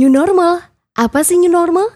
New 0.00 0.08
normal. 0.08 0.64
Apa 0.96 1.20
sih 1.20 1.36
new 1.36 1.52
normal? 1.52 1.92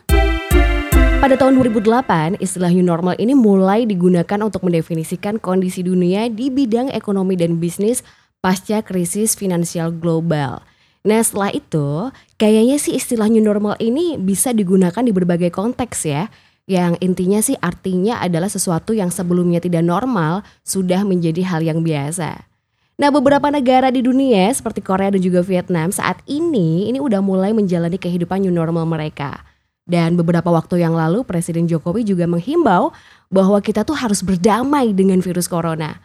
Pada 1.24 1.40
tahun 1.40 1.56
2008, 1.56 2.36
istilah 2.36 2.68
new 2.68 2.84
normal 2.84 3.16
ini 3.16 3.32
mulai 3.32 3.88
digunakan 3.88 4.44
untuk 4.44 4.60
mendefinisikan 4.68 5.40
kondisi 5.40 5.80
dunia 5.80 6.28
di 6.28 6.52
bidang 6.52 6.92
ekonomi 6.92 7.32
dan 7.32 7.56
bisnis 7.56 8.04
pasca 8.44 8.84
krisis 8.84 9.32
finansial 9.32 9.88
global. 9.88 10.60
Nah 11.08 11.24
setelah 11.24 11.48
itu, 11.56 12.12
kayaknya 12.36 12.76
sih 12.76 12.92
istilah 12.92 13.24
new 13.32 13.40
normal 13.40 13.80
ini 13.80 14.20
bisa 14.20 14.52
digunakan 14.52 15.00
di 15.00 15.08
berbagai 15.08 15.48
konteks 15.48 16.04
ya. 16.04 16.28
Yang 16.68 17.00
intinya 17.00 17.40
sih 17.40 17.56
artinya 17.56 18.20
adalah 18.20 18.52
sesuatu 18.52 18.92
yang 18.92 19.08
sebelumnya 19.08 19.64
tidak 19.64 19.80
normal 19.80 20.44
sudah 20.60 21.08
menjadi 21.08 21.40
hal 21.48 21.64
yang 21.64 21.80
biasa. 21.80 22.52
Nah 22.94 23.10
beberapa 23.10 23.50
negara 23.50 23.90
di 23.90 24.06
dunia 24.06 24.54
seperti 24.54 24.78
Korea 24.78 25.10
dan 25.10 25.18
juga 25.18 25.42
Vietnam 25.42 25.90
saat 25.90 26.22
ini 26.30 26.86
ini 26.86 27.02
udah 27.02 27.18
mulai 27.18 27.50
menjalani 27.50 27.98
kehidupan 27.98 28.46
new 28.46 28.54
normal 28.54 28.86
mereka. 28.86 29.42
Dan 29.84 30.14
beberapa 30.14 30.48
waktu 30.48 30.80
yang 30.80 30.94
lalu 30.94 31.26
Presiden 31.26 31.66
Jokowi 31.66 32.06
juga 32.06 32.24
menghimbau 32.24 32.94
bahwa 33.28 33.58
kita 33.60 33.82
tuh 33.82 33.98
harus 33.98 34.22
berdamai 34.22 34.94
dengan 34.94 35.18
virus 35.20 35.50
corona. 35.50 35.98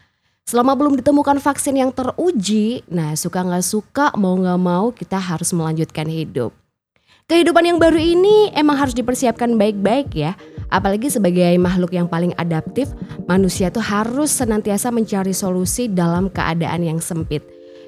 Selama 0.49 0.73
belum 0.73 0.97
ditemukan 0.97 1.37
vaksin 1.37 1.77
yang 1.77 1.93
teruji, 1.93 2.81
nah 2.89 3.13
suka 3.13 3.45
nggak 3.45 3.61
suka 3.61 4.09
mau 4.17 4.33
nggak 4.33 4.59
mau 4.59 4.89
kita 4.89 5.21
harus 5.21 5.53
melanjutkan 5.53 6.09
hidup. 6.09 6.51
Kehidupan 7.29 7.61
yang 7.69 7.77
baru 7.77 8.01
ini 8.01 8.49
emang 8.57 8.73
harus 8.73 8.97
dipersiapkan 8.97 9.53
baik-baik 9.53 10.09
ya. 10.17 10.33
Apalagi 10.69 11.09
sebagai 11.09 11.57
makhluk 11.57 11.97
yang 11.97 12.05
paling 12.05 12.33
adaptif, 12.37 12.93
manusia 13.25 13.73
tuh 13.73 13.81
harus 13.81 14.29
senantiasa 14.29 14.93
mencari 14.93 15.33
solusi 15.33 15.89
dalam 15.89 16.29
keadaan 16.29 16.85
yang 16.85 17.01
sempit. 17.01 17.41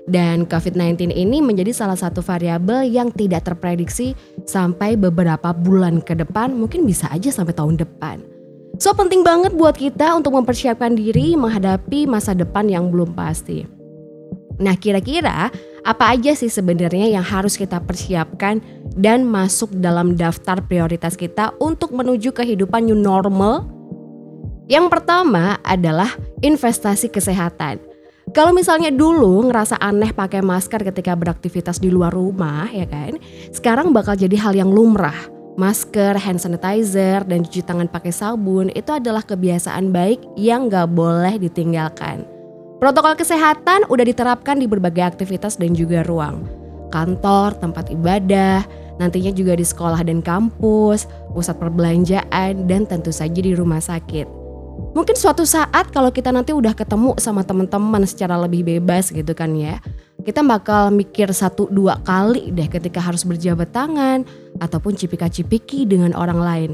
Dan 0.09 0.49
COVID-19 0.49 1.13
ini 1.13 1.45
menjadi 1.45 1.69
salah 1.69 1.93
satu 1.93 2.25
variabel 2.25 2.89
yang 2.89 3.13
tidak 3.13 3.45
terprediksi 3.45 4.17
sampai 4.49 4.97
beberapa 4.97 5.53
bulan 5.53 6.01
ke 6.01 6.17
depan, 6.17 6.57
mungkin 6.57 6.89
bisa 6.89 7.05
aja 7.13 7.29
sampai 7.29 7.53
tahun 7.53 7.77
depan. 7.77 8.25
So 8.81 8.97
penting 8.97 9.21
banget 9.21 9.53
buat 9.53 9.77
kita 9.77 10.17
untuk 10.17 10.33
mempersiapkan 10.33 10.97
diri 10.97 11.37
menghadapi 11.37 12.09
masa 12.09 12.33
depan 12.33 12.65
yang 12.65 12.89
belum 12.89 13.13
pasti. 13.13 13.61
Nah 14.57 14.73
kira-kira 14.73 15.53
apa 15.85 16.13
aja 16.13 16.33
sih 16.33 16.49
sebenarnya 16.49 17.09
yang 17.09 17.21
harus 17.21 17.57
kita 17.57 17.77
persiapkan 17.77 18.61
dan 18.95 19.23
masuk 19.27 19.71
dalam 19.79 20.19
daftar 20.19 20.59
prioritas 20.63 21.15
kita 21.15 21.55
untuk 21.59 21.95
menuju 21.95 22.35
kehidupan 22.35 22.87
new 22.87 22.97
normal? 22.97 23.67
Yang 24.71 24.87
pertama 24.87 25.59
adalah 25.67 26.15
investasi 26.39 27.11
kesehatan. 27.11 27.91
Kalau 28.31 28.55
misalnya 28.55 28.93
dulu 28.93 29.51
ngerasa 29.51 29.75
aneh 29.81 30.15
pakai 30.15 30.39
masker 30.39 30.87
ketika 30.87 31.17
beraktivitas 31.19 31.83
di 31.83 31.91
luar 31.91 32.15
rumah 32.15 32.71
ya 32.71 32.87
kan, 32.87 33.19
sekarang 33.51 33.91
bakal 33.91 34.15
jadi 34.15 34.37
hal 34.39 34.55
yang 34.55 34.71
lumrah. 34.71 35.17
Masker, 35.59 36.15
hand 36.15 36.39
sanitizer, 36.39 37.27
dan 37.27 37.43
cuci 37.43 37.59
tangan 37.67 37.91
pakai 37.91 38.15
sabun 38.15 38.71
itu 38.71 38.87
adalah 38.95 39.19
kebiasaan 39.19 39.91
baik 39.91 40.23
yang 40.39 40.71
gak 40.71 40.95
boleh 40.95 41.35
ditinggalkan. 41.43 42.23
Protokol 42.79 43.19
kesehatan 43.19 43.83
udah 43.91 44.05
diterapkan 44.07 44.57
di 44.57 44.65
berbagai 44.65 45.11
aktivitas 45.11 45.59
dan 45.59 45.75
juga 45.75 46.07
ruang. 46.07 46.47
Kantor, 46.87 47.59
tempat 47.59 47.91
ibadah, 47.91 48.63
nantinya 49.01 49.33
juga 49.33 49.57
di 49.57 49.65
sekolah 49.65 50.05
dan 50.05 50.21
kampus, 50.21 51.09
pusat 51.33 51.57
perbelanjaan, 51.57 52.69
dan 52.69 52.85
tentu 52.85 53.09
saja 53.09 53.41
di 53.41 53.57
rumah 53.57 53.81
sakit. 53.81 54.29
Mungkin 54.93 55.15
suatu 55.17 55.47
saat 55.47 55.89
kalau 55.89 56.13
kita 56.13 56.29
nanti 56.29 56.53
udah 56.53 56.77
ketemu 56.77 57.17
sama 57.17 57.41
teman-teman 57.41 58.05
secara 58.05 58.37
lebih 58.37 58.61
bebas 58.61 59.09
gitu 59.09 59.33
kan 59.33 59.57
ya, 59.57 59.81
kita 60.21 60.45
bakal 60.45 60.93
mikir 60.93 61.31
satu 61.33 61.65
dua 61.73 61.97
kali 62.05 62.53
deh 62.53 62.69
ketika 62.69 63.01
harus 63.01 63.25
berjabat 63.25 63.73
tangan 63.73 64.21
ataupun 64.61 64.93
cipika-cipiki 64.93 65.89
dengan 65.89 66.13
orang 66.13 66.39
lain. 66.39 66.71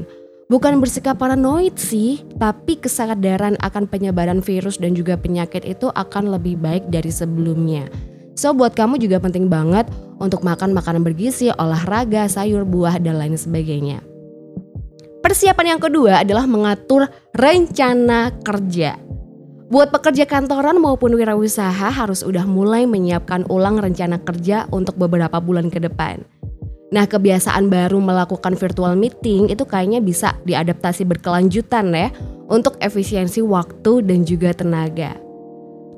Bukan 0.48 0.80
bersikap 0.80 1.20
paranoid 1.20 1.76
sih, 1.76 2.24
tapi 2.40 2.80
kesadaran 2.80 3.60
akan 3.60 3.84
penyebaran 3.84 4.40
virus 4.40 4.80
dan 4.80 4.96
juga 4.96 5.20
penyakit 5.20 5.60
itu 5.68 5.92
akan 5.92 6.32
lebih 6.32 6.56
baik 6.56 6.88
dari 6.88 7.12
sebelumnya. 7.12 7.84
So 8.38 8.54
buat 8.54 8.78
kamu 8.78 9.02
juga 9.02 9.18
penting 9.18 9.50
banget 9.50 9.90
untuk 10.22 10.46
makan 10.46 10.70
makanan 10.70 11.02
bergizi, 11.02 11.50
olahraga, 11.58 12.30
sayur, 12.30 12.62
buah, 12.62 13.02
dan 13.02 13.18
lain 13.18 13.34
sebagainya. 13.34 13.98
Persiapan 15.18 15.74
yang 15.74 15.82
kedua 15.82 16.22
adalah 16.22 16.46
mengatur 16.46 17.10
rencana 17.34 18.30
kerja. 18.46 18.94
Buat 19.68 19.90
pekerja 19.90 20.22
kantoran 20.24 20.78
maupun 20.78 21.18
wirausaha 21.18 21.90
harus 21.90 22.22
udah 22.22 22.46
mulai 22.46 22.86
menyiapkan 22.86 23.42
ulang 23.50 23.82
rencana 23.82 24.22
kerja 24.22 24.70
untuk 24.70 24.94
beberapa 24.94 25.42
bulan 25.42 25.66
ke 25.66 25.82
depan. 25.82 26.22
Nah 26.94 27.04
kebiasaan 27.10 27.68
baru 27.68 27.98
melakukan 28.00 28.54
virtual 28.54 28.94
meeting 28.94 29.50
itu 29.50 29.66
kayaknya 29.66 30.00
bisa 30.00 30.38
diadaptasi 30.46 31.04
berkelanjutan 31.04 31.90
ya 31.92 32.08
untuk 32.48 32.78
efisiensi 32.80 33.44
waktu 33.44 34.06
dan 34.06 34.24
juga 34.24 34.56
tenaga. 34.56 35.27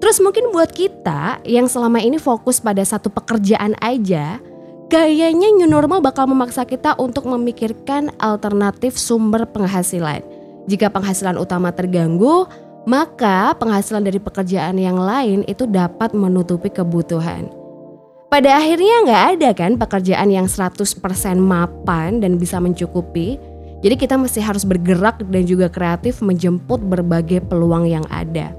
Terus 0.01 0.17
mungkin 0.25 0.49
buat 0.51 0.73
kita 0.73 1.45
yang 1.45 1.69
selama 1.69 2.01
ini 2.01 2.17
fokus 2.17 2.57
pada 2.57 2.81
satu 2.81 3.13
pekerjaan 3.13 3.77
aja, 3.85 4.41
kayaknya 4.89 5.53
new 5.53 5.69
normal 5.69 6.01
bakal 6.01 6.25
memaksa 6.25 6.65
kita 6.65 6.97
untuk 6.97 7.29
memikirkan 7.29 8.09
alternatif 8.17 8.97
sumber 8.97 9.45
penghasilan. 9.45 10.25
Jika 10.67 10.89
penghasilan 10.89 11.37
utama 11.37 11.69
terganggu, 11.71 12.49
maka 12.89 13.53
penghasilan 13.61 14.01
dari 14.01 14.17
pekerjaan 14.17 14.81
yang 14.81 14.97
lain 14.97 15.45
itu 15.45 15.69
dapat 15.69 16.17
menutupi 16.17 16.73
kebutuhan. 16.73 17.53
Pada 18.33 18.57
akhirnya 18.57 19.05
nggak 19.05 19.25
ada 19.37 19.51
kan 19.53 19.75
pekerjaan 19.77 20.31
yang 20.31 20.47
100% 20.47 20.87
mapan 21.37 22.23
dan 22.23 22.39
bisa 22.41 22.57
mencukupi. 22.63 23.37
Jadi 23.81 23.95
kita 23.97 24.15
masih 24.17 24.45
harus 24.45 24.63
bergerak 24.63 25.21
dan 25.29 25.43
juga 25.45 25.67
kreatif 25.67 26.23
menjemput 26.23 26.79
berbagai 26.79 27.43
peluang 27.51 27.91
yang 27.91 28.07
ada. 28.07 28.55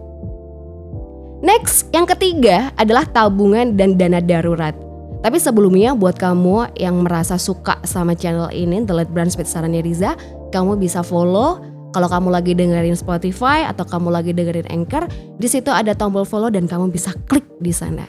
Next, 1.41 1.89
yang 1.89 2.05
ketiga 2.05 2.69
adalah 2.77 3.01
tabungan 3.09 3.73
dan 3.73 3.97
dana 3.97 4.21
darurat. 4.21 4.77
Tapi 5.21 5.37
sebelumnya 5.37 5.97
buat 5.97 6.17
kamu 6.17 6.77
yang 6.77 7.01
merasa 7.05 7.37
suka 7.37 7.81
sama 7.85 8.13
channel 8.13 8.49
ini, 8.53 8.85
The 8.85 8.93
Let 8.93 9.09
Brand 9.09 9.33
Speed 9.33 9.49
Sarannya 9.49 9.81
Riza, 9.81 10.13
kamu 10.53 10.77
bisa 10.77 11.01
follow. 11.01 11.61
Kalau 11.91 12.07
kamu 12.07 12.29
lagi 12.29 12.53
dengerin 12.53 12.93
Spotify 12.93 13.65
atau 13.65 13.83
kamu 13.83 14.13
lagi 14.13 14.31
dengerin 14.37 14.69
Anchor, 14.69 15.09
di 15.41 15.47
situ 15.49 15.73
ada 15.73 15.97
tombol 15.97 16.23
follow 16.29 16.53
dan 16.53 16.69
kamu 16.69 16.93
bisa 16.93 17.11
klik 17.25 17.43
di 17.57 17.73
sana. 17.73 18.05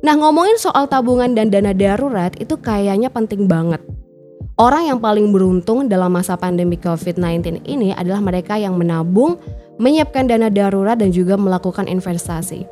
Nah 0.00 0.14
ngomongin 0.16 0.56
soal 0.56 0.88
tabungan 0.88 1.36
dan 1.36 1.52
dana 1.52 1.76
darurat 1.76 2.32
itu 2.40 2.56
kayaknya 2.56 3.12
penting 3.12 3.46
banget. 3.46 3.80
Orang 4.56 4.88
yang 4.88 4.98
paling 5.04 5.36
beruntung 5.36 5.84
dalam 5.84 6.08
masa 6.08 6.32
pandemi 6.40 6.80
COVID-19 6.80 7.68
ini 7.68 7.92
adalah 7.92 8.24
mereka 8.24 8.56
yang 8.56 8.80
menabung 8.80 9.36
menyiapkan 9.76 10.28
dana 10.28 10.48
darurat 10.48 10.96
dan 10.96 11.12
juga 11.12 11.36
melakukan 11.36 11.88
investasi. 11.88 12.64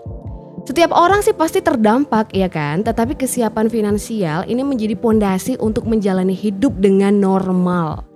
Setiap 0.64 0.96
orang 0.96 1.20
sih 1.20 1.36
pasti 1.36 1.60
terdampak 1.60 2.32
ya 2.32 2.48
kan, 2.48 2.80
tetapi 2.80 3.20
kesiapan 3.20 3.68
finansial 3.68 4.48
ini 4.48 4.64
menjadi 4.64 4.96
pondasi 4.96 5.60
untuk 5.60 5.84
menjalani 5.84 6.32
hidup 6.32 6.72
dengan 6.80 7.20
normal. 7.20 8.08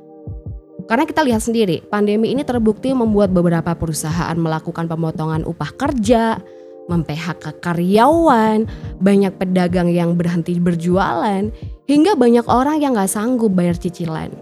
Karena 0.88 1.04
kita 1.04 1.20
lihat 1.20 1.44
sendiri, 1.44 1.84
pandemi 1.92 2.32
ini 2.32 2.40
terbukti 2.40 2.96
membuat 2.96 3.28
beberapa 3.36 3.76
perusahaan 3.76 4.32
melakukan 4.32 4.88
pemotongan 4.88 5.44
upah 5.44 5.76
kerja, 5.76 6.40
mem-PHK 6.88 7.60
karyawan, 7.60 8.64
banyak 8.96 9.36
pedagang 9.36 9.92
yang 9.92 10.16
berhenti 10.16 10.56
berjualan, 10.56 11.52
hingga 11.84 12.16
banyak 12.16 12.48
orang 12.48 12.80
yang 12.80 12.96
gak 12.96 13.12
sanggup 13.12 13.52
bayar 13.52 13.76
cicilan. 13.76 14.32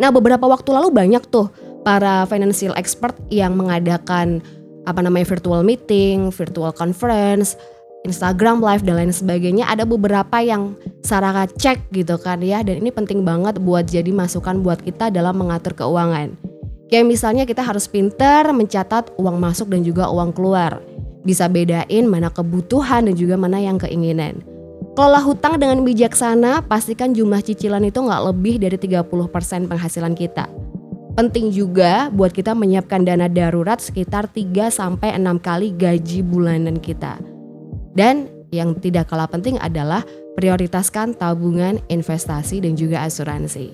Nah 0.00 0.08
beberapa 0.08 0.48
waktu 0.48 0.72
lalu 0.72 0.88
banyak 0.90 1.28
tuh 1.28 1.52
para 1.86 2.24
financial 2.26 2.72
expert 2.74 3.14
yang 3.28 3.54
mengadakan 3.54 4.40
apa 4.84 5.00
namanya 5.00 5.28
virtual 5.28 5.64
meeting, 5.64 6.32
virtual 6.32 6.72
conference, 6.72 7.56
Instagram 8.04 8.60
live 8.60 8.84
dan 8.84 9.00
lain 9.00 9.12
sebagainya 9.16 9.64
ada 9.64 9.88
beberapa 9.88 10.36
yang 10.44 10.76
Sarah 11.00 11.48
cek 11.48 11.88
gitu 11.92 12.20
kan 12.20 12.44
ya 12.44 12.60
dan 12.60 12.84
ini 12.84 12.92
penting 12.92 13.24
banget 13.24 13.56
buat 13.60 13.88
jadi 13.88 14.12
masukan 14.12 14.60
buat 14.60 14.84
kita 14.84 15.08
dalam 15.08 15.40
mengatur 15.40 15.72
keuangan. 15.72 16.36
Kayak 16.92 17.08
misalnya 17.08 17.44
kita 17.48 17.64
harus 17.64 17.88
pinter 17.88 18.52
mencatat 18.52 19.16
uang 19.16 19.40
masuk 19.40 19.72
dan 19.72 19.80
juga 19.80 20.12
uang 20.12 20.36
keluar. 20.36 20.84
Bisa 21.24 21.48
bedain 21.48 22.04
mana 22.04 22.28
kebutuhan 22.28 23.08
dan 23.08 23.16
juga 23.16 23.40
mana 23.40 23.56
yang 23.56 23.80
keinginan. 23.80 24.44
Kelola 24.94 25.18
hutang 25.24 25.58
dengan 25.58 25.82
bijaksana, 25.82 26.68
pastikan 26.68 27.16
jumlah 27.16 27.40
cicilan 27.40 27.82
itu 27.88 27.98
nggak 27.98 28.22
lebih 28.30 28.62
dari 28.62 28.76
30% 28.76 29.66
penghasilan 29.66 30.14
kita. 30.14 30.46
Penting 31.14 31.54
juga 31.54 32.10
buat 32.10 32.34
kita 32.34 32.58
menyiapkan 32.58 33.06
dana 33.06 33.30
darurat 33.30 33.78
sekitar 33.78 34.26
3 34.26 34.66
sampai 34.66 35.14
6 35.14 35.38
kali 35.38 35.70
gaji 35.70 36.26
bulanan 36.26 36.82
kita. 36.82 37.22
Dan 37.94 38.26
yang 38.50 38.74
tidak 38.82 39.14
kalah 39.14 39.30
penting 39.30 39.54
adalah 39.62 40.02
prioritaskan 40.34 41.14
tabungan, 41.14 41.78
investasi 41.86 42.58
dan 42.58 42.74
juga 42.74 43.06
asuransi. 43.06 43.70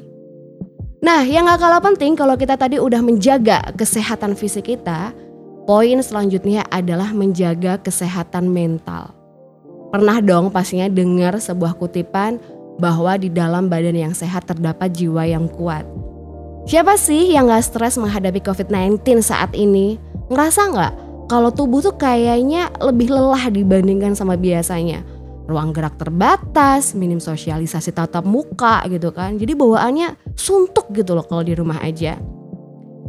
Nah, 1.01 1.25
yang 1.25 1.49
gak 1.49 1.65
kalah 1.65 1.81
penting 1.81 2.13
kalau 2.13 2.37
kita 2.37 2.61
tadi 2.61 2.77
udah 2.77 3.01
menjaga 3.01 3.73
kesehatan 3.73 4.37
fisik 4.37 4.69
kita, 4.69 5.17
poin 5.65 5.97
selanjutnya 6.05 6.69
adalah 6.69 7.09
menjaga 7.17 7.81
kesehatan 7.81 8.53
mental. 8.53 9.17
Pernah 9.89 10.21
dong 10.21 10.53
pastinya 10.53 10.93
dengar 10.93 11.41
sebuah 11.41 11.73
kutipan 11.81 12.37
bahwa 12.77 13.17
di 13.17 13.33
dalam 13.33 13.73
badan 13.73 13.97
yang 13.97 14.13
sehat 14.13 14.45
terdapat 14.45 14.93
jiwa 14.93 15.25
yang 15.25 15.49
kuat. 15.49 15.89
Siapa 16.71 16.95
sih 16.95 17.35
yang 17.35 17.51
gak 17.51 17.67
stres 17.67 17.99
menghadapi 17.99 18.47
COVID-19 18.47 19.03
saat 19.27 19.59
ini? 19.59 19.99
Ngerasa 20.31 20.71
gak 20.71 20.93
kalau 21.27 21.51
tubuh 21.51 21.83
tuh 21.83 21.99
kayaknya 21.99 22.71
lebih 22.79 23.11
lelah 23.11 23.51
dibandingkan 23.51 24.15
sama 24.15 24.39
biasanya? 24.39 25.03
Ruang 25.51 25.75
gerak 25.75 25.99
terbatas, 25.99 26.95
minim 26.95 27.19
sosialisasi 27.19 27.91
tatap 27.91 28.23
muka 28.23 28.87
gitu 28.87 29.11
kan. 29.11 29.35
Jadi 29.35 29.59
bawaannya 29.59 30.15
suntuk 30.39 30.95
gitu 30.95 31.19
loh 31.19 31.27
kalau 31.27 31.43
di 31.43 31.59
rumah 31.59 31.83
aja. 31.83 32.23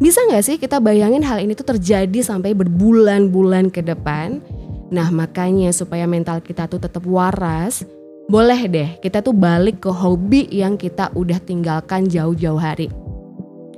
Bisa 0.01 0.25
nggak 0.25 0.41
sih 0.41 0.57
kita 0.57 0.81
bayangin 0.81 1.21
hal 1.21 1.37
ini 1.37 1.53
tuh 1.53 1.77
terjadi 1.77 2.17
sampai 2.25 2.57
berbulan-bulan 2.57 3.69
ke 3.69 3.85
depan? 3.85 4.41
Nah 4.89 5.13
makanya 5.13 5.69
supaya 5.69 6.09
mental 6.09 6.41
kita 6.41 6.65
tuh 6.65 6.81
tetap 6.81 7.05
waras, 7.05 7.85
boleh 8.25 8.65
deh 8.65 8.89
kita 9.05 9.21
tuh 9.21 9.37
balik 9.37 9.85
ke 9.85 9.93
hobi 9.93 10.49
yang 10.49 10.81
kita 10.81 11.13
udah 11.13 11.37
tinggalkan 11.37 12.09
jauh-jauh 12.09 12.57
hari. 12.57 12.89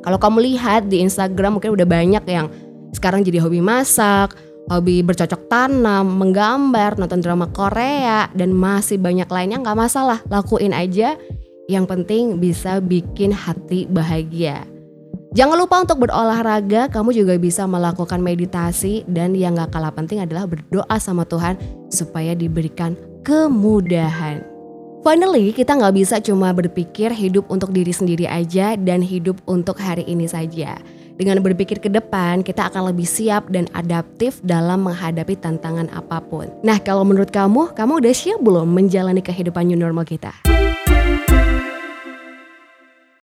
Kalau 0.04 0.20
kamu 0.20 0.44
lihat 0.54 0.92
di 0.92 1.00
Instagram 1.00 1.58
mungkin 1.58 1.72
udah 1.72 1.88
banyak 1.88 2.24
yang 2.28 2.52
sekarang 2.92 3.24
jadi 3.24 3.40
hobi 3.40 3.64
masak, 3.64 4.36
hobi 4.68 5.00
bercocok 5.02 5.48
tanam, 5.48 6.06
menggambar, 6.20 7.00
nonton 7.00 7.24
drama 7.24 7.48
Korea, 7.50 8.28
dan 8.36 8.52
masih 8.52 9.00
banyak 9.00 9.28
lainnya 9.32 9.64
nggak 9.64 9.80
masalah, 9.80 10.20
lakuin 10.28 10.76
aja. 10.76 11.16
Yang 11.72 11.86
penting 11.88 12.24
bisa 12.44 12.84
bikin 12.84 13.32
hati 13.32 13.88
bahagia. 13.88 14.68
Jangan 15.34 15.58
lupa 15.58 15.82
untuk 15.82 16.06
berolahraga, 16.06 16.94
kamu 16.94 17.10
juga 17.10 17.34
bisa 17.42 17.66
melakukan 17.66 18.22
meditasi 18.22 19.02
dan 19.10 19.34
yang 19.34 19.58
gak 19.58 19.74
kalah 19.74 19.90
penting 19.90 20.22
adalah 20.22 20.46
berdoa 20.46 20.94
sama 21.02 21.26
Tuhan 21.26 21.58
supaya 21.90 22.38
diberikan 22.38 22.94
kemudahan. 23.26 24.53
Finally, 25.04 25.52
kita 25.52 25.76
nggak 25.76 26.00
bisa 26.00 26.16
cuma 26.24 26.56
berpikir 26.56 27.12
hidup 27.12 27.44
untuk 27.52 27.76
diri 27.76 27.92
sendiri 27.92 28.24
aja 28.24 28.80
dan 28.80 29.04
hidup 29.04 29.36
untuk 29.44 29.76
hari 29.76 30.08
ini 30.08 30.32
saja. 30.32 30.80
Dengan 31.20 31.44
berpikir 31.44 31.84
ke 31.84 31.92
depan, 31.92 32.40
kita 32.40 32.72
akan 32.72 32.88
lebih 32.96 33.04
siap 33.04 33.52
dan 33.52 33.68
adaptif 33.76 34.40
dalam 34.48 34.88
menghadapi 34.88 35.36
tantangan 35.36 35.92
apa 35.92 36.24
pun. 36.24 36.48
Nah, 36.64 36.80
kalau 36.80 37.04
menurut 37.04 37.36
kamu, 37.36 37.76
kamu 37.76 38.00
udah 38.00 38.14
siap 38.16 38.40
belum 38.40 38.72
menjalani 38.72 39.20
kehidupan 39.20 39.68
new 39.68 39.76
normal 39.76 40.08
kita? 40.08 40.32